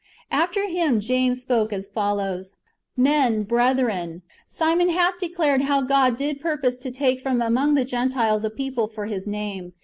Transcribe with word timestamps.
^ 0.01 0.03
After 0.31 0.67
him 0.67 0.99
James 0.99 1.43
spoke 1.43 1.71
as 1.71 1.85
follows: 1.85 2.55
"Men, 2.97 3.43
brethren, 3.43 4.23
Simon 4.47 4.89
hath 4.89 5.19
declared 5.19 5.61
how 5.61 5.81
God 5.83 6.17
■did 6.17 6.41
purpose 6.41 6.79
to 6.79 6.89
take 6.89 7.21
from 7.21 7.39
among 7.39 7.75
the 7.75 7.85
Gentiles 7.85 8.43
a 8.43 8.49
people 8.49 8.87
for 8.87 9.05
His 9.05 9.27
name. 9.27 9.73